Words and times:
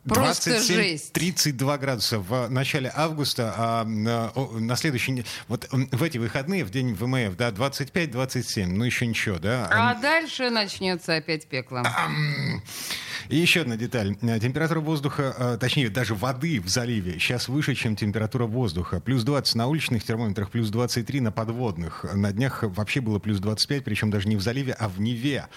Просто 0.08 0.52
27, 0.52 0.76
жесть. 0.76 1.14
32 1.14 1.78
градуса 1.78 2.20
в 2.20 2.50
начале 2.50 2.92
августа, 2.94 3.54
а 3.58 3.84
на, 3.84 4.32
на 4.36 4.76
следующий... 4.76 5.26
Вот 5.48 5.68
в 5.72 6.04
эти 6.04 6.18
выходные, 6.18 6.66
в 6.66 6.70
день 6.70 6.94
ВМФ, 6.94 7.36
да, 7.36 7.50
25-27, 7.50 8.66
ну 8.68 8.84
еще 8.84 9.06
ничего, 9.06 9.38
да? 9.40 9.68
А 9.72 9.96
дальше 9.96 10.50
начнется 10.50 11.16
опять 11.16 11.48
пекло. 11.48 11.84
И 13.30 13.36
еще 13.36 13.62
одна 13.62 13.76
деталь. 13.76 14.16
Температура 14.16 14.80
воздуха, 14.80 15.36
а, 15.38 15.58
точнее, 15.58 15.90
даже 15.90 16.16
воды 16.16 16.62
в 16.62 16.70
заливе 16.70 17.20
сейчас 17.20 17.50
выше, 17.50 17.76
чем 17.76 17.96
температура 17.96 18.46
воздуха. 18.46 19.02
Плюс 19.02 19.24
20 19.24 19.56
на 19.56 19.68
уличных 19.68 20.04
термометрах, 20.04 20.50
плюс 20.50 20.70
23 20.70 21.20
на 21.22 21.32
подводных. 21.32 22.06
На 22.14 22.32
днях 22.32 22.64
вообще 22.64 23.02
было 23.02 23.20
плюс 23.20 23.40
25, 23.40 23.84
причем 23.84 24.12
даже 24.12 24.30
не 24.30 24.38
в 24.38 24.42
заливе, 24.42 24.74
а 24.74 24.88
в 24.88 25.02
Неве. 25.02 25.48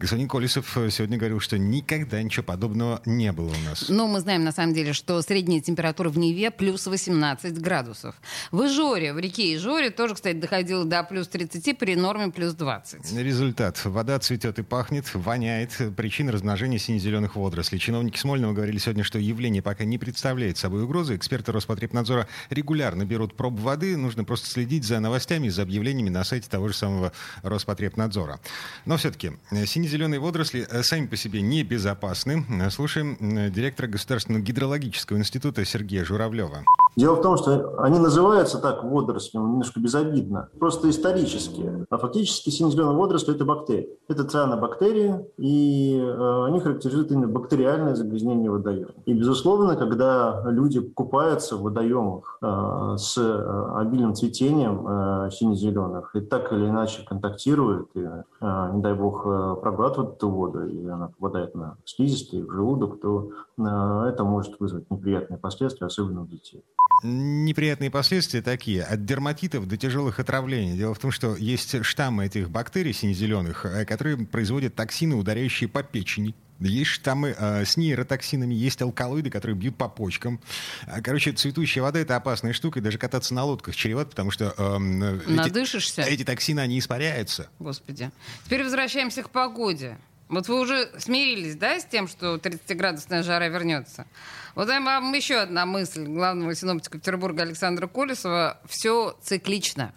Господин 0.00 0.28
Колесов 0.28 0.78
э, 0.78 0.88
сегодня 0.88 1.18
говорил, 1.18 1.40
что 1.40 1.58
никогда 1.58 2.22
ничего 2.22 2.42
подобного 2.42 3.02
не 3.04 3.32
было 3.32 3.48
у 3.48 3.68
нас. 3.68 3.90
Ну, 3.90 4.06
мы 4.06 4.20
знаем, 4.20 4.44
на 4.44 4.50
самом 4.50 4.72
деле, 4.72 4.94
что 4.94 5.20
средняя 5.20 5.60
температура 5.60 6.08
в 6.08 6.16
Неве 6.16 6.50
плюс 6.50 6.86
18 6.86 7.60
градусов. 7.60 8.14
В 8.50 8.64
Ижоре, 8.64 9.12
в 9.12 9.18
реке 9.18 9.54
Ижоре 9.54 9.90
тоже, 9.90 10.14
кстати, 10.14 10.38
доходило 10.38 10.86
до 10.86 11.02
плюс 11.02 11.28
30 11.28 11.76
при 11.76 11.96
норме 11.96 12.30
плюс 12.30 12.54
20. 12.54 13.12
Результат. 13.12 13.84
Вода 13.84 14.18
цветет 14.20 14.58
и 14.58 14.62
пахнет, 14.62 15.04
воняет. 15.12 15.76
Причина 15.98 16.32
размножения 16.32 16.78
сине-зеленых 16.78 17.36
водорослей. 17.36 17.78
Чиновники 17.78 18.16
Смольного 18.16 18.54
говорили 18.54 18.78
сегодня, 18.78 19.04
что 19.04 19.18
явление 19.18 19.60
пока 19.60 19.84
не 19.84 19.98
представляет 19.98 20.56
собой 20.56 20.84
угрозы. 20.84 21.14
Эксперты 21.14 21.52
Роспотребнадзора 21.52 22.26
регулярно 22.48 23.04
берут 23.04 23.36
проб 23.36 23.60
воды. 23.60 23.98
Нужно 23.98 24.24
просто 24.24 24.48
следить 24.48 24.84
за 24.84 24.98
новостями, 24.98 25.50
за 25.50 25.60
объявлениями 25.60 26.08
на 26.08 26.24
сайте 26.24 26.48
того 26.48 26.68
же 26.68 26.74
самого 26.74 27.12
Роспотребнадзора. 27.42 28.40
Но 28.86 28.96
все-таки 28.96 29.32
э, 29.50 29.66
сине 29.66 29.89
зеленые 29.90 30.20
водоросли 30.20 30.66
э, 30.70 30.82
сами 30.82 31.06
по 31.06 31.16
себе 31.16 31.42
небезопасны. 31.42 32.46
Э, 32.48 32.70
слушаем 32.70 33.18
э, 33.20 33.50
директора 33.50 33.88
Государственного 33.88 34.42
гидрологического 34.42 35.18
института 35.18 35.64
Сергея 35.64 36.04
Журавлева. 36.04 36.64
Дело 36.96 37.14
в 37.14 37.22
том, 37.22 37.36
что 37.36 37.78
они 37.78 37.98
называются 37.98 38.58
так 38.58 38.82
водорослями, 38.84 39.44
немножко 39.44 39.80
безобидно, 39.80 40.48
просто 40.58 40.90
исторические. 40.90 41.86
А 41.88 41.98
фактически 41.98 42.50
сине-зеленые 42.50 42.96
водоросли– 42.96 43.34
это 43.34 43.44
бактерии. 43.44 43.88
Это 44.08 44.24
цианобактерии, 44.24 45.24
и 45.38 45.96
э, 45.98 46.44
они 46.46 46.60
характеризуют 46.60 47.10
именно 47.12 47.28
бактериальное 47.28 47.94
загрязнение 47.94 48.50
водоема. 48.50 48.90
И, 49.06 49.14
безусловно, 49.14 49.76
когда 49.76 50.42
люди 50.46 50.80
купаются 50.80 51.56
в 51.56 51.62
водоемах 51.62 52.38
э, 52.42 52.96
с 52.98 53.16
э, 53.16 53.66
обильным 53.76 54.14
цветением 54.14 55.30
сине-зеленых 55.30 56.14
и 56.16 56.20
так 56.20 56.52
или 56.52 56.68
иначе 56.68 57.04
контактируют, 57.06 57.88
и, 57.94 58.00
не 58.00 58.82
дай 58.82 58.94
бог, 58.94 59.22
проглатывают 59.60 60.16
эту 60.16 60.28
воду, 60.28 60.66
и 60.66 60.86
она 60.86 61.08
попадает 61.08 61.54
на 61.54 61.76
слизистые, 61.84 62.44
в 62.44 62.50
желудок, 62.50 63.00
то 63.00 63.30
это 63.58 64.24
может 64.24 64.58
вызвать 64.58 64.90
неприятные 64.90 65.38
последствия, 65.38 65.86
особенно 65.86 66.22
у 66.22 66.26
детей. 66.26 66.64
Неприятные 67.02 67.90
последствия 67.90 68.42
такие. 68.42 68.82
От 68.82 69.04
дерматитов 69.04 69.66
до 69.66 69.76
тяжелых 69.76 70.20
отравлений. 70.20 70.76
Дело 70.76 70.94
в 70.94 70.98
том, 70.98 71.10
что 71.10 71.36
есть 71.36 71.84
штаммы 71.84 72.26
этих 72.26 72.50
бактерий 72.50 72.92
сине-зеленых, 72.92 73.64
э, 73.64 73.84
которые 73.84 74.18
производят 74.18 74.74
токсины, 74.74 75.14
ударяющие 75.14 75.68
по 75.68 75.82
печени. 75.82 76.34
Есть 76.60 76.90
штаммы 76.90 77.34
э, 77.36 77.64
с 77.64 77.78
нейротоксинами, 77.78 78.54
есть 78.54 78.82
алкалоиды, 78.82 79.30
которые 79.30 79.56
бьют 79.56 79.76
по 79.76 79.88
почкам. 79.88 80.40
Э, 80.86 81.00
короче, 81.00 81.32
цветущая 81.32 81.82
вода— 81.82 81.98
это 82.00 82.16
опасная 82.16 82.52
штука, 82.52 82.80
и 82.80 82.82
даже 82.82 82.98
кататься 82.98 83.32
на 83.32 83.44
лодках 83.44 83.74
чревато, 83.74 84.10
потому 84.10 84.30
что... 84.30 84.54
Э, 84.58 84.78
Надышишься? 84.78 86.02
Эти, 86.02 86.10
эти 86.10 86.24
токсины, 86.24 86.60
они 86.60 86.78
испаряются. 86.78 87.48
Господи. 87.58 88.10
Теперь 88.44 88.62
возвращаемся 88.62 89.22
к 89.22 89.30
погоде. 89.30 89.96
Вот 90.30 90.46
вы 90.46 90.60
уже 90.60 90.88
смирились, 90.96 91.56
да, 91.56 91.80
с 91.80 91.84
тем, 91.84 92.06
что 92.06 92.36
30-градусная 92.36 93.24
жара 93.24 93.48
вернется? 93.48 94.06
Вот 94.54 94.68
вам 94.68 95.12
еще 95.12 95.38
одна 95.38 95.66
мысль 95.66 96.04
главного 96.04 96.54
синоптика 96.54 96.98
Петербурга 96.98 97.42
Александра 97.42 97.88
Колесова. 97.88 98.58
Все 98.68 99.16
циклично. 99.22 99.92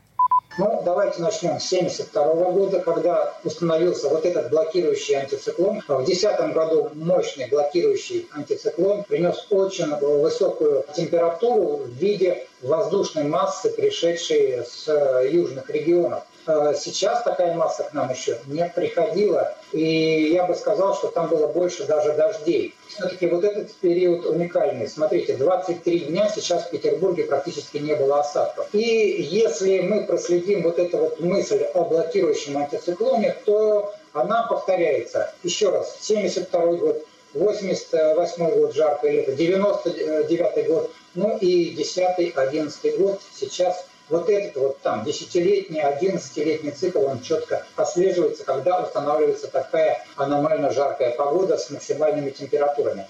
Ну, 0.58 0.82
давайте 0.84 1.22
начнем 1.22 1.60
с 1.60 1.72
1972 1.72 2.52
года, 2.52 2.80
когда 2.80 3.36
установился 3.44 4.10
вот 4.10 4.26
этот 4.26 4.50
блокирующий 4.50 5.16
антициклон. 5.16 5.82
В 5.82 6.06
2010 6.06 6.54
году 6.54 6.92
мощный 6.96 7.48
блокирующий 7.50 8.28
антициклон 8.32 9.04
принес 9.04 9.46
очень 9.52 9.96
высокую 9.96 10.84
температуру 10.96 11.78
в 11.78 11.90
виде 11.90 12.48
воздушной 12.62 13.26
массы, 13.26 13.70
пришедшей 13.70 14.64
с 14.66 14.88
южных 15.32 15.70
регионов. 15.70 16.24
Э, 16.46 16.74
сейчас 16.78 17.24
такая 17.24 17.54
масса 17.54 17.84
к 17.84 17.94
нам 17.94 18.12
еще 18.12 18.38
не 18.48 18.66
приходила, 18.66 19.56
и 19.72 20.32
я 20.34 20.46
бы 20.46 20.56
сказал, 20.56 20.96
что 20.96 21.08
там 21.08 21.30
было 21.30 21.48
больше 21.48 21.86
даже 21.86 22.14
дождей. 22.14 22.76
Все-таки 22.88 23.28
вот 23.28 23.44
этот 23.44 23.72
период 23.76 24.26
уникальный. 24.26 24.88
Смотрите, 24.88 25.36
23 25.38 26.00
дня 26.00 26.30
сейчас 26.30 26.66
в 26.66 26.72
Петербурге 26.72 27.24
практически 27.24 27.78
не 27.78 27.96
было 27.96 28.20
осадков. 28.20 28.68
И 28.74 28.80
если 28.80 29.80
мы 29.80 30.06
проследим 30.06 30.64
вот 30.64 30.80
эту 30.80 30.98
вот 30.98 31.20
мысль 31.22 31.64
о 31.74 31.86
блокирующем 31.86 32.58
антициклоне, 32.58 33.36
то 33.46 33.94
она 34.12 34.46
повторяется. 34.48 35.34
Еще 35.44 35.70
раз, 35.70 35.98
72 36.02 36.66
год, 36.74 37.06
88 37.34 38.60
год 38.60 38.76
жаркое 38.76 39.12
лето, 39.12 39.32
99 39.32 40.68
год, 40.68 40.92
ну 41.16 41.38
и 41.38 41.76
10-11 41.76 42.98
год 42.98 43.22
сейчас 43.34 43.86
вот 44.10 44.30
этот 44.30 44.56
вот 44.62 44.82
там 44.82 45.04
десятилетний, 45.04 45.82
одиннадцатилетний 45.82 46.72
цикл, 46.72 47.00
он 47.06 47.22
четко 47.22 47.66
отслеживается, 47.76 48.44
когда 48.44 48.82
устанавливается 48.82 49.48
такая 49.48 50.06
аномально 50.16 50.72
жаркая 50.72 51.16
погода 51.16 51.58
с 51.58 51.70
максимальными 51.70 52.30
температурами. 52.30 53.08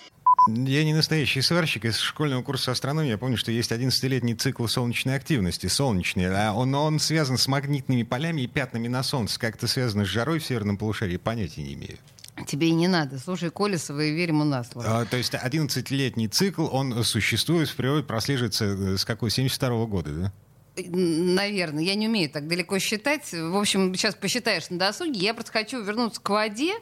Я 0.47 0.83
не 0.83 0.93
настоящий 0.93 1.41
сварщик 1.41 1.85
из 1.85 1.97
школьного 1.97 2.43
курса 2.43 2.71
астрономии. 2.71 3.11
Я 3.11 3.17
помню, 3.17 3.37
что 3.37 3.51
есть 3.51 3.71
11-летний 3.71 4.35
цикл 4.35 4.67
солнечной 4.67 5.15
активности, 5.15 5.67
солнечный. 5.67 6.27
А 6.35 6.51
он, 6.51 6.75
он 6.75 6.99
связан 6.99 7.37
с 7.37 7.47
магнитными 7.47 8.03
полями 8.03 8.41
и 8.41 8.47
пятнами 8.47 8.89
на 8.89 9.03
Солнце. 9.03 9.39
Как 9.39 9.55
это 9.55 9.67
связано 9.67 10.03
с 10.03 10.09
жарой 10.09 10.39
в 10.39 10.45
северном 10.45 10.77
полушарии, 10.77 11.15
понятия 11.15 11.63
не 11.63 11.75
имею. 11.75 11.97
Тебе 12.45 12.69
и 12.69 12.71
не 12.71 12.87
надо. 12.87 13.19
Слушай 13.19 13.51
Колесова 13.51 14.01
и 14.01 14.11
верь 14.11 14.29
ему 14.29 14.43
на 14.43 14.63
слово. 14.65 15.01
А, 15.01 15.05
то 15.05 15.15
есть 15.15 15.33
11-летний 15.33 16.27
цикл, 16.27 16.67
он 16.69 17.03
существует 17.05 17.69
в 17.69 17.75
природе, 17.75 18.03
прослеживается 18.03 18.65
э, 18.65 18.97
с 18.97 19.05
какой? 19.05 19.29
72 19.29 19.69
-го 19.69 19.87
года, 19.87 20.09
да? 20.11 20.33
Наверное, 20.75 21.83
я 21.83 21.95
не 21.95 22.07
умею 22.07 22.29
так 22.29 22.47
далеко 22.47 22.79
считать. 22.79 23.31
В 23.31 23.55
общем, 23.55 23.93
сейчас 23.93 24.15
посчитаешь 24.15 24.69
на 24.69 24.79
досуге. 24.79 25.19
Я 25.19 25.33
просто 25.33 25.51
хочу 25.51 25.81
вернуться 25.83 26.19
к 26.19 26.29
воде. 26.29 26.73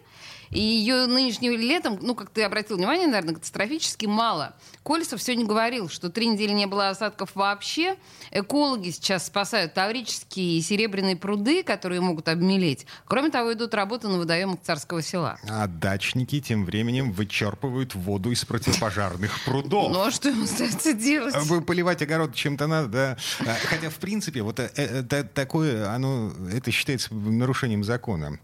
И 0.51 0.59
ее 0.59 1.05
нынешним 1.05 1.53
летом, 1.53 1.97
ну, 2.01 2.13
как 2.13 2.29
ты 2.29 2.43
обратил 2.43 2.77
внимание, 2.77 3.07
наверное, 3.07 3.35
катастрофически 3.35 4.05
мало. 4.05 4.53
Колесов 4.83 5.21
сегодня 5.21 5.45
говорил, 5.45 5.89
что 5.89 6.09
три 6.09 6.27
недели 6.27 6.51
не 6.51 6.65
было 6.65 6.89
осадков 6.89 7.31
вообще. 7.35 7.95
Экологи 8.31 8.89
сейчас 8.89 9.27
спасают 9.27 9.73
таврические 9.73 10.57
и 10.57 10.61
серебряные 10.61 11.15
пруды, 11.15 11.63
которые 11.63 12.01
могут 12.01 12.27
обмелеть. 12.27 12.85
Кроме 13.05 13.29
того, 13.29 13.53
идут 13.53 13.73
работы 13.73 14.09
на 14.09 14.17
водоемах 14.17 14.59
Царского 14.61 15.01
села. 15.01 15.37
А 15.47 15.67
дачники 15.67 16.41
тем 16.41 16.65
временем 16.65 17.13
вычерпывают 17.13 17.95
воду 17.95 18.31
из 18.31 18.43
противопожарных 18.43 19.31
прудов. 19.45 19.91
Ну, 19.91 20.01
а 20.01 20.11
что 20.11 20.29
им 20.29 20.43
остается 20.43 20.93
делать? 20.93 21.35
Поливать 21.65 22.01
огород 22.01 22.35
чем-то 22.35 22.67
надо, 22.67 22.87
да. 22.87 23.17
А, 23.41 23.55
хотя, 23.65 23.89
в 23.89 23.95
принципе, 23.95 24.41
вот 24.41 24.59
это, 24.59 24.81
э, 24.81 25.23
такое, 25.23 25.89
оно, 25.93 26.33
это 26.51 26.71
считается 26.71 27.13
нарушением 27.13 27.83
закона. 27.83 28.39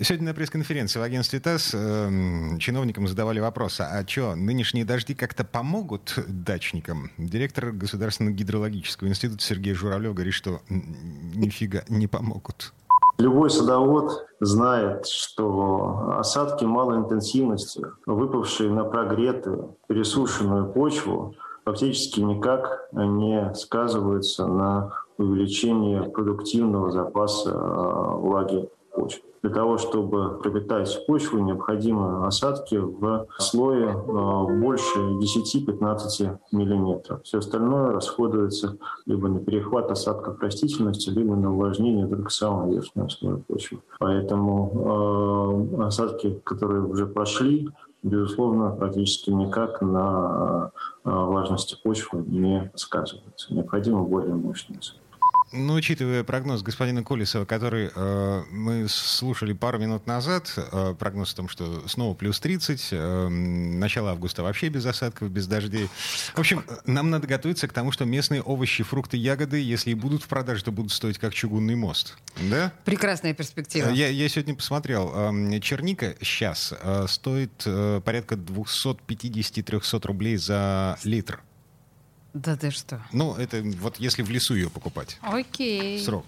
Сегодня 0.00 0.28
на 0.28 0.34
пресс-конференции 0.34 0.98
в 0.98 1.02
агентстве 1.02 1.38
ТАСС 1.38 1.51
э, 1.72 2.58
чиновникам 2.58 3.08
задавали 3.08 3.40
вопрос, 3.40 3.80
а 3.80 4.04
что, 4.06 4.34
нынешние 4.34 4.84
дожди 4.84 5.14
как-то 5.14 5.44
помогут 5.44 5.72
помогут 5.72 6.18
дачникам. 6.28 7.10
Директор 7.18 7.72
Государственного 7.72 8.34
гидрологического 8.34 9.08
института 9.08 9.42
Сергей 9.42 9.74
Журавлев 9.74 10.14
говорит, 10.14 10.34
что 10.34 10.60
нифига 10.68 11.82
не 11.88 12.06
помогут. 12.06 12.72
Любой 13.18 13.50
садовод 13.50 14.26
знает, 14.40 15.06
что 15.06 16.16
осадки 16.18 16.64
малой 16.64 16.98
интенсивности, 16.98 17.82
выпавшие 18.06 18.70
на 18.70 18.84
прогретую, 18.84 19.76
пересушенную 19.86 20.72
почву, 20.72 21.34
фактически 21.64 22.20
никак 22.20 22.88
не 22.92 23.54
сказываются 23.54 24.46
на 24.46 24.92
увеличении 25.18 26.00
продуктивного 26.10 26.90
запаса 26.90 27.50
э, 27.50 28.16
влаги 28.16 28.68
почвы. 28.94 29.22
Для 29.42 29.50
того, 29.50 29.76
чтобы 29.76 30.38
пропитать 30.38 31.04
почву, 31.06 31.40
необходимы 31.40 32.26
осадки 32.26 32.76
в 32.76 33.26
слое 33.38 33.88
э, 33.88 34.60
больше 34.60 34.98
10-15 34.98 36.38
мм. 36.52 37.20
Все 37.24 37.38
остальное 37.38 37.92
расходуется 37.92 38.78
либо 39.04 39.28
на 39.28 39.40
перехват 39.40 39.90
осадков 39.90 40.40
растительности, 40.40 41.10
либо 41.10 41.34
на 41.34 41.52
увлажнение 41.52 42.06
только 42.06 42.30
самого 42.30 42.72
верхнего 42.72 43.08
слоя 43.08 43.36
почвы. 43.36 43.80
Поэтому 43.98 45.74
э, 45.76 45.82
осадки, 45.86 46.40
которые 46.44 46.82
уже 46.82 47.06
прошли, 47.06 47.68
безусловно, 48.04 48.70
практически 48.70 49.30
никак 49.30 49.82
на 49.82 50.70
э, 51.04 51.10
влажности 51.10 51.76
почвы 51.82 52.22
не 52.26 52.70
сказываются. 52.76 53.52
Необходимо 53.52 54.04
более 54.04 54.34
мощные. 54.34 54.78
Ну, 55.52 55.74
учитывая 55.74 56.24
прогноз 56.24 56.62
господина 56.62 57.04
Колесова, 57.04 57.44
который 57.44 57.90
э, 57.94 58.42
мы 58.50 58.88
слушали 58.88 59.52
пару 59.52 59.78
минут 59.78 60.06
назад, 60.06 60.52
э, 60.56 60.94
прогноз 60.98 61.32
о 61.32 61.36
том, 61.36 61.48
что 61.48 61.86
снова 61.88 62.14
плюс 62.14 62.40
30, 62.40 62.88
э, 62.90 63.28
начало 63.28 64.12
августа 64.12 64.42
вообще 64.42 64.68
без 64.68 64.86
осадков, 64.86 65.30
без 65.30 65.46
дождей. 65.46 65.88
В 66.34 66.38
общем, 66.38 66.64
нам 66.86 67.10
надо 67.10 67.26
готовиться 67.26 67.68
к 67.68 67.72
тому, 67.72 67.92
что 67.92 68.04
местные 68.04 68.40
овощи, 68.40 68.82
фрукты, 68.82 69.16
ягоды, 69.16 69.60
если 69.60 69.90
и 69.90 69.94
будут 69.94 70.22
в 70.22 70.28
продаже, 70.28 70.64
то 70.64 70.72
будут 70.72 70.92
стоить 70.92 71.18
как 71.18 71.34
чугунный 71.34 71.74
мост. 71.74 72.16
Да? 72.50 72.72
Прекрасная 72.84 73.34
перспектива. 73.34 73.90
Я, 73.90 74.08
я 74.08 74.28
сегодня 74.28 74.54
посмотрел. 74.54 75.12
Э, 75.14 75.60
черника 75.60 76.16
сейчас 76.22 76.72
э, 76.80 77.06
стоит 77.08 77.62
э, 77.66 78.00
порядка 78.04 78.36
250-300 78.36 80.06
рублей 80.06 80.36
за 80.36 80.98
литр. 81.04 81.42
Да 82.34 82.56
ты 82.56 82.70
что? 82.70 83.02
Ну, 83.12 83.34
это 83.34 83.62
вот 83.80 83.96
если 83.98 84.22
в 84.22 84.30
лесу 84.30 84.54
ее 84.54 84.70
покупать. 84.70 85.18
Окей. 85.20 86.02
Срок. 86.02 86.24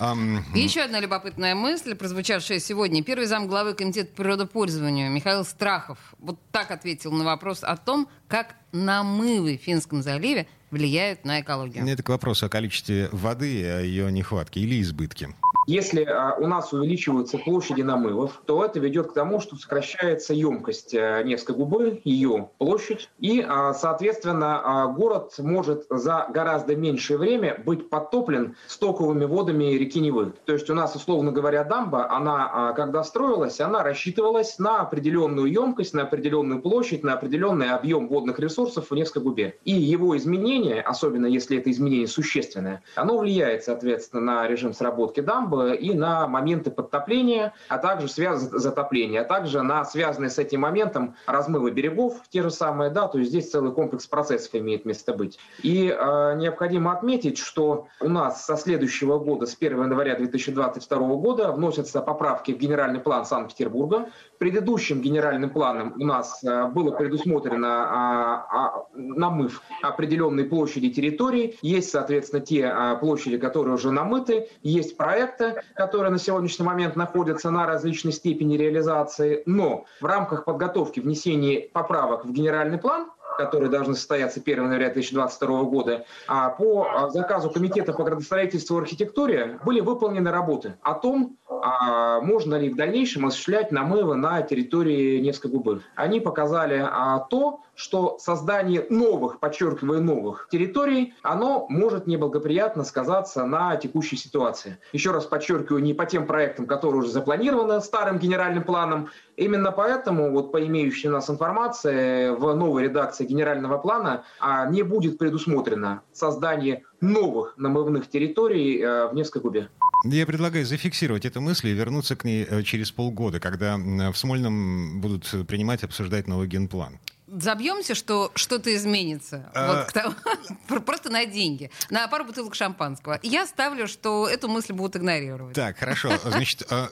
Um, 0.00 0.40
Еще 0.54 0.80
одна 0.80 0.98
любопытная 0.98 1.54
мысль, 1.54 1.94
прозвучавшая 1.94 2.58
сегодня. 2.58 3.04
Первый 3.04 3.26
зам 3.26 3.46
главы 3.46 3.74
Комитета 3.74 4.12
природопользования 4.14 5.08
Михаил 5.08 5.44
Страхов 5.44 5.98
вот 6.18 6.40
так 6.50 6.72
ответил 6.72 7.12
на 7.12 7.24
вопрос 7.24 7.62
о 7.62 7.76
том, 7.76 8.08
как 8.26 8.56
намывы 8.72 9.56
в 9.56 9.62
Финском 9.62 10.02
заливе 10.02 10.48
влияют 10.72 11.24
на 11.24 11.40
экологию. 11.40 11.86
Это 11.86 12.02
к 12.02 12.08
вопросу 12.08 12.46
о 12.46 12.48
количестве 12.48 13.08
воды, 13.12 13.64
о 13.64 13.80
ее 13.80 14.10
нехватке 14.10 14.60
или 14.60 14.82
избытке. 14.82 15.34
Если 15.66 16.04
а, 16.04 16.36
у 16.38 16.46
нас 16.46 16.72
увеличиваются 16.72 17.38
площади 17.38 17.82
намывов, 17.82 18.42
то 18.44 18.64
это 18.64 18.78
ведет 18.80 19.08
к 19.08 19.14
тому, 19.14 19.40
что 19.40 19.56
сокращается 19.56 20.34
емкость 20.34 20.94
а, 20.94 21.22
Невской 21.22 21.54
губы, 21.54 22.00
ее 22.04 22.50
площадь, 22.58 23.08
и, 23.18 23.44
а, 23.46 23.72
соответственно, 23.72 24.92
город 24.96 25.34
может 25.38 25.86
за 25.88 26.26
гораздо 26.30 26.76
меньшее 26.76 27.18
время 27.18 27.60
быть 27.64 27.88
подтоплен 27.88 28.56
стоковыми 28.66 29.24
водами 29.24 29.74
реки 29.74 30.00
Невы. 30.00 30.32
То 30.44 30.52
есть 30.52 30.68
у 30.68 30.74
нас, 30.74 30.94
условно 30.94 31.32
говоря, 31.32 31.64
дамба, 31.64 32.10
она, 32.10 32.72
когда 32.76 33.02
строилась, 33.02 33.60
она 33.60 33.82
рассчитывалась 33.82 34.58
на 34.58 34.80
определенную 34.80 35.50
емкость, 35.50 35.94
на 35.94 36.02
определенную 36.02 36.60
площадь, 36.60 37.02
на 37.02 37.14
определенный 37.14 37.70
объем 37.70 38.08
водных 38.08 38.38
ресурсов 38.38 38.90
в 38.90 38.94
Невской 38.94 39.22
губе. 39.22 39.58
И 39.64 39.72
его 39.72 40.16
изменение, 40.16 40.80
особенно 40.82 41.26
если 41.26 41.58
это 41.58 41.70
изменение 41.70 42.08
существенное, 42.08 42.82
оно 42.96 43.18
влияет, 43.18 43.64
соответственно, 43.64 44.22
на 44.22 44.48
режим 44.48 44.74
сработки 44.74 45.20
дамбы, 45.20 45.53
и 45.62 45.94
на 45.94 46.26
моменты 46.26 46.70
подтопления, 46.70 47.52
а 47.68 47.78
также 47.78 48.08
связ... 48.08 48.42
затопления, 48.42 49.22
а 49.22 49.24
также 49.24 49.62
на 49.62 49.84
связанные 49.84 50.30
с 50.30 50.38
этим 50.38 50.60
моментом 50.60 51.14
размывы 51.26 51.70
берегов, 51.70 52.14
те 52.28 52.42
же 52.42 52.50
самые, 52.50 52.90
да, 52.90 53.08
то 53.08 53.18
есть 53.18 53.30
здесь 53.30 53.50
целый 53.50 53.72
комплекс 53.72 54.06
процессов 54.06 54.54
имеет 54.54 54.84
место 54.84 55.12
быть. 55.12 55.38
И 55.62 55.88
э, 55.88 56.34
необходимо 56.36 56.92
отметить, 56.92 57.38
что 57.38 57.88
у 58.00 58.08
нас 58.08 58.44
со 58.44 58.56
следующего 58.56 59.18
года, 59.18 59.46
с 59.46 59.56
1 59.58 59.82
января 59.82 60.16
2022 60.16 60.98
года, 61.16 61.52
вносятся 61.52 62.00
поправки 62.00 62.52
в 62.52 62.58
генеральный 62.58 63.00
план 63.00 63.24
Санкт-Петербурга. 63.24 64.08
Предыдущим 64.38 65.00
генеральным 65.00 65.50
планом 65.50 65.94
у 66.00 66.04
нас 66.04 66.42
э, 66.42 66.66
было 66.68 66.90
предусмотрено 66.90 68.46
э, 68.52 68.98
э, 68.98 68.98
намыв 68.98 69.62
определенной 69.82 70.44
площади 70.44 70.90
территорий. 70.90 71.58
Есть, 71.62 71.90
соответственно, 71.90 72.40
те 72.40 72.72
э, 72.74 72.96
площади, 72.98 73.38
которые 73.38 73.74
уже 73.74 73.90
намыты, 73.90 74.48
есть 74.62 74.96
проекты, 74.96 75.43
проекты, 75.44 75.62
которые 75.74 76.10
на 76.10 76.18
сегодняшний 76.18 76.64
момент 76.64 76.96
находятся 76.96 77.50
на 77.50 77.66
различной 77.66 78.12
степени 78.12 78.56
реализации, 78.56 79.42
но 79.46 79.84
в 80.00 80.04
рамках 80.04 80.44
подготовки 80.44 81.00
внесения 81.00 81.68
поправок 81.72 82.24
в 82.24 82.32
генеральный 82.32 82.78
план 82.78 83.10
которые 83.36 83.68
должны 83.68 83.96
состояться 83.96 84.40
1 84.40 84.62
января 84.62 84.90
2022 84.90 85.64
года, 85.64 86.04
а 86.28 86.50
по 86.50 86.86
а, 86.88 87.08
заказу 87.08 87.50
Комитета 87.50 87.92
по 87.92 88.04
градостроительству 88.04 88.78
и 88.78 88.82
архитектуре 88.82 89.58
были 89.64 89.80
выполнены 89.80 90.30
работы 90.30 90.76
о 90.82 90.94
том, 90.94 91.36
а, 91.48 92.20
можно 92.20 92.54
ли 92.54 92.70
в 92.70 92.76
дальнейшем 92.76 93.26
осуществлять 93.26 93.72
намывы 93.72 94.14
на 94.14 94.42
территории 94.42 95.18
Невской 95.18 95.50
губы. 95.50 95.82
Они 95.96 96.20
показали 96.20 96.88
то, 97.28 97.62
что 97.74 98.18
создание 98.18 98.86
новых, 98.90 99.40
подчеркиваю, 99.40 100.02
новых 100.02 100.48
территорий, 100.50 101.14
оно 101.22 101.66
может 101.68 102.06
неблагоприятно 102.06 102.84
сказаться 102.84 103.44
на 103.44 103.76
текущей 103.76 104.16
ситуации. 104.16 104.78
Еще 104.92 105.10
раз 105.10 105.26
подчеркиваю, 105.26 105.82
не 105.82 105.94
по 105.94 106.06
тем 106.06 106.26
проектам, 106.26 106.66
которые 106.66 107.00
уже 107.00 107.10
запланированы 107.10 107.80
старым 107.80 108.18
генеральным 108.18 108.64
планом. 108.64 109.10
Именно 109.36 109.72
поэтому, 109.72 110.30
вот 110.30 110.52
по 110.52 110.64
имеющей 110.64 111.08
у 111.08 111.12
нас 111.12 111.28
информации, 111.28 112.30
в 112.30 112.54
новой 112.54 112.84
редакции 112.84 113.24
генерального 113.24 113.78
плана 113.78 114.24
а, 114.38 114.66
не 114.66 114.82
будет 114.82 115.18
предусмотрено 115.18 116.02
создание 116.12 116.84
новых 117.00 117.54
намывных 117.56 118.08
территорий 118.08 118.80
э, 118.80 119.08
в 119.08 119.14
Невской 119.14 119.42
губе. 119.42 119.68
Я 120.04 120.26
предлагаю 120.26 120.64
зафиксировать 120.64 121.24
эту 121.24 121.40
мысль 121.40 121.68
и 121.68 121.72
вернуться 121.72 122.16
к 122.16 122.24
ней 122.24 122.46
э, 122.48 122.62
через 122.62 122.90
полгода, 122.90 123.40
когда 123.40 123.76
в 123.76 124.14
Смольном 124.14 125.00
будут 125.00 125.26
принимать, 125.46 125.84
обсуждать 125.84 126.26
новый 126.28 126.46
генплан 126.46 126.98
забьемся, 127.40 127.94
что 127.94 128.32
что-то 128.34 128.74
изменится. 128.74 129.50
А... 129.54 129.84
Вот, 129.84 129.92
тому, 129.92 130.80
просто 130.82 131.10
на 131.10 131.26
деньги. 131.26 131.70
На 131.90 132.06
пару 132.08 132.24
бутылок 132.24 132.54
шампанского. 132.54 133.18
Я 133.22 133.46
ставлю, 133.46 133.88
что 133.88 134.28
эту 134.28 134.48
мысль 134.48 134.72
будут 134.72 134.96
игнорировать. 134.96 135.54
Так, 135.54 135.78
хорошо. 135.78 136.12
Значит, 136.24 136.66
а, 136.70 136.88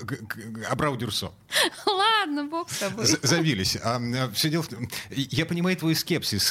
Абрау 0.70 0.96
Дюрсо. 0.96 1.32
Ладно, 1.86 2.44
бог 2.44 2.70
с 2.70 2.78
тобой. 2.78 3.06
Забились. 3.22 3.76
А, 3.82 4.00
все 4.34 4.50
дело 4.50 4.62
в 4.62 4.68
том... 4.68 4.88
Я 5.10 5.46
понимаю 5.46 5.76
твой 5.76 5.94
скепсис. 5.94 6.48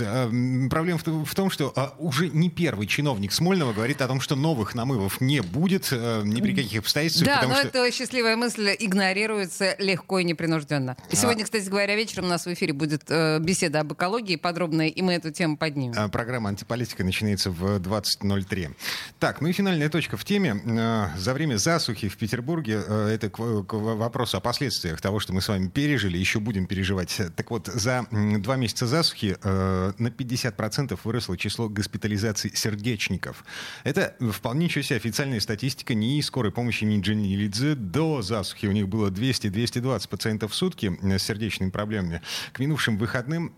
Проблема 0.69 0.99
в 0.99 1.35
том, 1.35 1.49
что 1.49 1.95
уже 1.99 2.29
не 2.29 2.49
первый 2.49 2.87
чиновник 2.87 3.31
Смольного 3.31 3.73
говорит 3.73 4.01
о 4.01 4.07
том, 4.07 4.21
что 4.21 4.35
новых 4.35 4.75
намывов 4.75 5.21
не 5.21 5.41
будет 5.41 5.91
ни 5.91 6.41
при 6.41 6.55
каких 6.55 6.79
обстоятельствах. 6.79 7.41
Да, 7.41 7.47
но 7.47 7.55
что... 7.55 7.67
эта 7.67 7.91
счастливая 7.91 8.35
мысль 8.35 8.75
игнорируется 8.79 9.75
легко 9.79 10.19
и 10.19 10.23
непринужденно. 10.23 10.97
Сегодня, 11.11 11.43
кстати 11.43 11.67
говоря, 11.67 11.95
вечером 11.95 12.25
у 12.25 12.29
нас 12.29 12.45
в 12.45 12.53
эфире 12.53 12.73
будет 12.73 13.03
э, 13.09 13.39
беседа 13.81 13.91
об 13.91 13.93
экологии 13.93 14.35
подробная, 14.35 14.87
и 14.87 15.01
мы 15.01 15.13
эту 15.13 15.31
тему 15.31 15.57
поднимем. 15.57 15.93
А, 15.97 16.07
программа 16.07 16.49
«Антиполитика» 16.49 17.03
начинается 17.03 17.51
в 17.51 17.79
20.03. 17.79 18.75
Так, 19.19 19.41
ну 19.41 19.47
и 19.47 19.51
финальная 19.51 19.89
точка 19.89 20.17
в 20.17 20.23
теме. 20.23 20.61
Э, 20.65 21.07
за 21.17 21.33
время 21.33 21.57
засухи 21.57 22.07
в 22.07 22.17
Петербурге, 22.17 22.81
э, 22.85 23.07
это 23.13 23.29
к 23.29 23.39
вопросу 23.39 24.37
о 24.37 24.39
последствиях 24.39 25.01
того, 25.01 25.19
что 25.19 25.33
мы 25.33 25.41
с 25.41 25.49
вами 25.49 25.67
пережили, 25.67 26.17
еще 26.17 26.39
будем 26.39 26.65
переживать. 26.65 27.21
Так 27.35 27.51
вот, 27.51 27.67
за 27.67 28.05
два 28.11 28.55
месяца 28.55 28.87
засухи 28.87 29.37
э, 29.41 29.93
на 29.97 30.07
50% 30.07 30.99
выросло 31.03 31.37
число 31.37 31.69
госпитализаций 31.69 32.51
сердечников. 32.53 33.43
Это 33.83 34.15
вполне 34.31 34.65
ничего 34.65 34.83
себе 34.83 34.97
официальная 34.97 35.39
статистика 35.39 35.93
ни 35.93 36.21
скорой 36.21 36.51
помощи, 36.51 36.83
ни 36.83 37.01
Дженни 37.01 37.35
Лидзе. 37.35 37.75
До 37.75 38.21
засухи 38.21 38.67
у 38.67 38.71
них 38.71 38.87
было 38.87 39.09
200-220 39.09 40.09
пациентов 40.09 40.51
в 40.51 40.55
сутки 40.55 40.97
с 41.01 41.23
сердечными 41.23 41.69
проблемами. 41.69 42.21
К 42.53 42.59
минувшим 42.59 42.97
выходным 42.97 43.53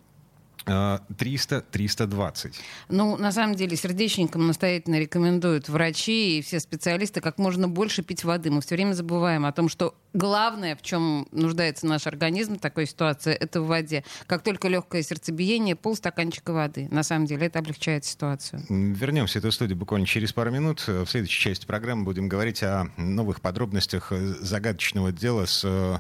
300-320. 0.66 2.48
Э, 2.48 2.50
ну, 2.90 3.18
на 3.18 3.32
самом 3.32 3.56
деле, 3.56 3.76
сердечникам 3.76 4.48
настоятельно 4.48 5.00
рекомендуют 5.00 5.70
врачи 5.70 6.40
и 6.40 6.42
все 6.42 6.60
специалисты 6.60 7.22
как 7.22 7.38
можно 7.38 7.68
больше 7.68 8.04
пить 8.04 8.24
воды. 8.24 8.52
Мы 8.52 8.62
все 8.62 8.76
время 8.76 8.94
забываем 8.94 9.46
о 9.46 9.52
том, 9.52 9.70
что 9.70 9.96
главное, 10.14 10.76
в 10.76 10.82
чем 10.82 11.28
нуждается 11.32 11.86
наш 11.86 12.08
организм 12.08 12.58
в 12.58 12.60
такой 12.60 12.86
ситуации, 12.86 13.34
это 13.34 13.62
в 13.62 13.68
воде. 13.68 14.04
Как 14.28 14.44
только 14.44 14.68
легкое 14.68 15.04
сердцебиение, 15.04 15.76
полстаканчика 15.76 16.54
воды. 16.54 16.88
На 16.92 17.04
самом 17.04 17.26
деле, 17.26 17.48
это 17.48 17.60
облегчает 17.60 18.06
ситуацию. 18.06 18.64
Вернемся 18.70 19.40
в 19.40 19.44
эту 19.44 19.52
студию 19.52 19.78
буквально 19.78 20.08
через 20.08 20.34
пару 20.34 20.52
минут. 20.52 20.88
В 20.88 21.06
следующей 21.08 21.42
части 21.42 21.66
программы 21.66 22.04
будем 22.04 22.30
говорить 22.30 22.64
о 22.64 22.88
новых 22.98 23.42
подробностях 23.42 24.12
загадочного 24.12 25.12
дела 25.12 25.46
с 25.46 25.64
э, 25.64 25.98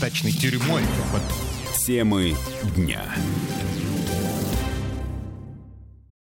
тачной 0.00 0.32
тюрьмой. 0.32 0.82
Темы 1.86 2.34
дня. 2.76 3.02